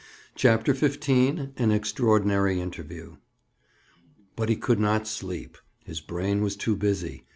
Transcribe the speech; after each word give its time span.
CHAPTER 0.33 0.73
XV—AN 0.73 1.53
EXTRAORDINARY 1.71 2.59
INTERVIEW 2.59 3.17
But 4.35 4.49
he 4.49 4.55
could 4.55 4.79
not 4.79 5.07
sleep; 5.07 5.59
his 5.85 6.01
brain 6.01 6.41
was 6.41 6.55
too 6.55 6.75
busy. 6.75 7.27